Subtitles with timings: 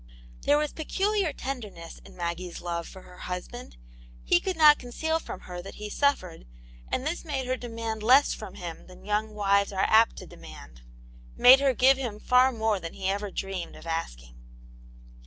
[0.41, 3.77] There was peculiar tenderness in Maggie's love for her husband;
[4.23, 6.47] he could not conceal from her that he suffered,
[6.91, 10.41] and this made her demand less from him than you^ wives, are a^t to d<,t«v^^^\
[10.41, 10.87] 104 Aunt Janets Hero,
[11.51, 14.35] made her give him far more than he ever dreamed of asking.